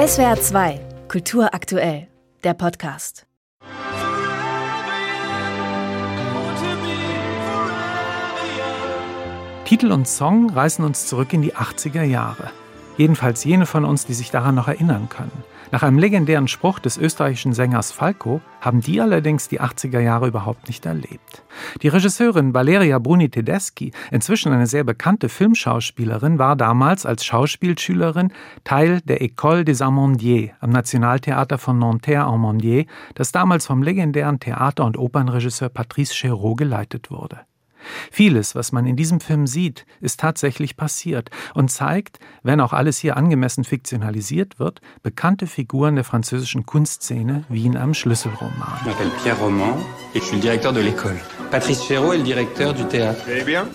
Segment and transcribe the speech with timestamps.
[0.00, 2.08] SWR 2, Kultur aktuell,
[2.42, 3.26] der Podcast.
[9.66, 12.50] Titel und Song reißen uns zurück in die 80er Jahre.
[13.00, 15.32] Jedenfalls jene von uns, die sich daran noch erinnern können.
[15.72, 20.68] Nach einem legendären Spruch des österreichischen Sängers Falco haben die allerdings die 80er Jahre überhaupt
[20.68, 21.42] nicht erlebt.
[21.80, 29.00] Die Regisseurin Valeria Bruni Tedeschi, inzwischen eine sehr bekannte Filmschauspielerin, war damals als Schauspielschülerin Teil
[29.00, 35.70] der École des Amandiers am Nationaltheater von Nanterre-en-Mondier, das damals vom legendären Theater- und Opernregisseur
[35.70, 37.38] Patrice Chéreau geleitet wurde.
[38.10, 42.98] Vieles, was man in diesem Film sieht, ist tatsächlich passiert und zeigt, wenn auch alles
[42.98, 48.78] hier angemessen fiktionalisiert wird, bekannte Figuren der französischen Kunstszene wie in einem Schlüsselroman.
[48.80, 49.78] Ich m'appelle Pierre Roman
[50.14, 51.18] et je suis le directeur de l'école.
[51.50, 53.22] Patrice Chéreau est le directeur du théâtre.
[53.28, 53.66] Eh bien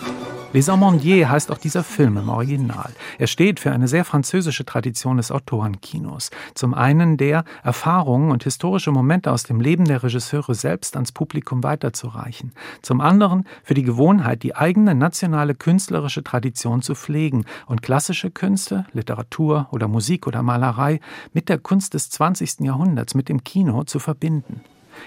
[0.55, 2.89] Les Amandiers heißt auch dieser Film im Original.
[3.17, 6.29] Er steht für eine sehr französische Tradition des Autorenkinos.
[6.53, 11.61] Zum einen der, Erfahrungen und historische Momente aus dem Leben der Regisseure selbst ans Publikum
[11.61, 12.53] weiterzureichen.
[12.81, 18.85] Zum anderen für die Gewohnheit, die eigene nationale künstlerische Tradition zu pflegen und klassische Künste,
[18.93, 21.01] Literatur oder Musik oder Malerei
[21.33, 22.61] mit der Kunst des 20.
[22.61, 24.61] Jahrhunderts, mit dem Kino zu verbinden.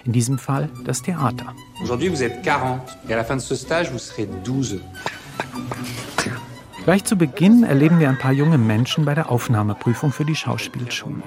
[0.05, 1.55] In diesem Fall das Theater.
[1.83, 4.79] Aujourd'hui, vous êtes 40 et à la fin de ce stage, vous serez 12.
[6.85, 11.23] Gleich zu Beginn erleben wir ein paar junge Menschen bei der Aufnahmeprüfung für die Schauspielschule.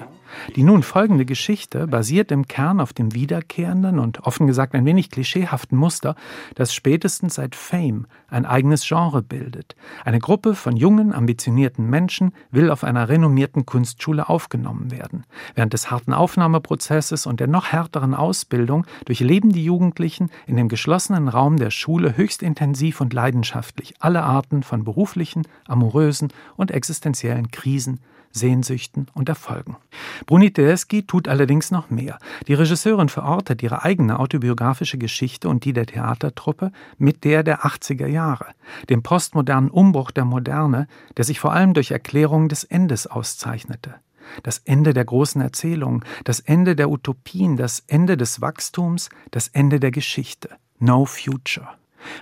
[0.56, 5.10] Die nun folgende Geschichte basiert im Kern auf dem wiederkehrenden und offen gesagt ein wenig
[5.10, 6.14] klischeehaften Muster,
[6.54, 9.76] das spätestens seit Fame ein eigenes Genre bildet.
[10.04, 15.24] Eine Gruppe von jungen, ambitionierten Menschen will auf einer renommierten Kunstschule aufgenommen werden.
[15.54, 21.28] Während des harten Aufnahmeprozesses und der noch härteren Ausbildung durchleben die Jugendlichen in dem geschlossenen
[21.28, 28.00] Raum der Schule höchst intensiv und leidenschaftlich alle Arten von beruflichen, amorösen und existenziellen Krisen,
[28.32, 29.76] Sehnsüchten und Erfolgen.
[30.26, 32.18] Bruni Tedeschi tut allerdings noch mehr.
[32.46, 38.06] Die Regisseurin verortet ihre eigene autobiografische Geschichte und die der Theatertruppe mit der der 80er
[38.06, 38.46] Jahre,
[38.88, 40.86] dem postmodernen Umbruch der Moderne,
[41.16, 43.94] der sich vor allem durch Erklärungen des Endes auszeichnete.
[44.42, 49.80] Das Ende der großen Erzählungen, das Ende der Utopien, das Ende des Wachstums, das Ende
[49.80, 50.50] der Geschichte.
[50.78, 51.68] No Future.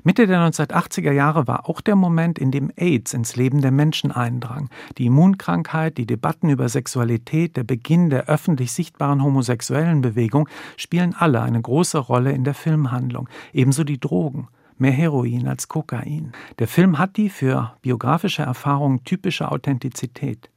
[0.04, 4.12] Mitte der 1980er Jahre war auch der Moment, in dem AIDS ins Leben der Menschen
[4.12, 4.68] eindrang.
[4.98, 11.42] Die Immunkrankheit, die Debatten über Sexualität, der Beginn der öffentlich sichtbaren homosexuellen Bewegung spielen alle
[11.42, 14.48] eine große Rolle in der Filmhandlung, ebenso die Drogen
[14.78, 16.32] mehr Heroin als Kokain.
[16.58, 20.50] Der Film hat die für biografische Erfahrungen typische Authentizität.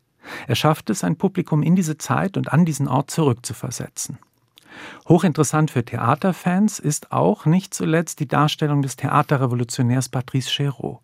[0.48, 4.18] Er schafft es, ein Publikum in diese Zeit und an diesen Ort zurückzuversetzen.
[5.08, 11.00] Hochinteressant für Theaterfans ist auch nicht zuletzt die Darstellung des Theaterrevolutionärs Patrice Chéreau.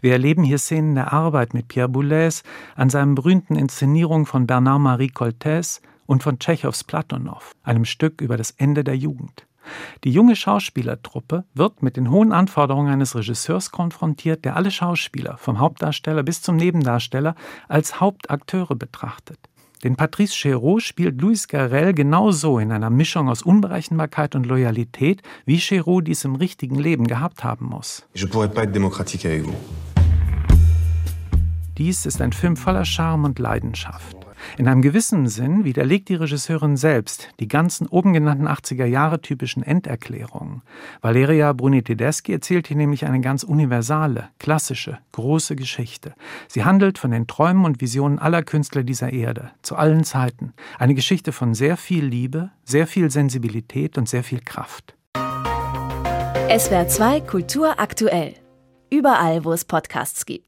[0.00, 2.42] Wir erleben hier Szenen der Arbeit mit Pierre Boulez
[2.76, 8.50] an seinen berühmten Inszenierungen von Bernard-Marie Coltès und von Tschechows Platonow, einem Stück über das
[8.52, 9.46] Ende der Jugend.
[10.04, 15.58] Die junge Schauspielertruppe wird mit den hohen Anforderungen eines Regisseurs konfrontiert, der alle Schauspieler, vom
[15.58, 17.34] Hauptdarsteller bis zum Nebendarsteller,
[17.68, 19.38] als Hauptakteure betrachtet.
[19.82, 25.58] Denn Patrice Chéreau spielt Louis Garrel genauso in einer Mischung aus Unberechenbarkeit und Loyalität, wie
[25.58, 28.04] Chéreau dies im richtigen Leben gehabt haben muss.
[28.14, 29.54] Je pourrais pas être démocratique avec vous.
[31.78, 34.19] Dies ist ein Film voller Charme und Leidenschaft.
[34.58, 39.62] In einem gewissen Sinn widerlegt die Regisseurin selbst die ganzen oben genannten 80er Jahre typischen
[39.62, 40.62] Enderklärungen.
[41.00, 46.14] Valeria Bruni Tedeschi erzählt hier nämlich eine ganz universale, klassische, große Geschichte.
[46.48, 50.52] Sie handelt von den Träumen und Visionen aller Künstler dieser Erde, zu allen Zeiten.
[50.78, 54.94] Eine Geschichte von sehr viel Liebe, sehr viel Sensibilität und sehr viel Kraft.
[56.58, 58.34] SWR 2 Kultur aktuell.
[58.90, 60.40] Überall, wo es Podcasts gibt.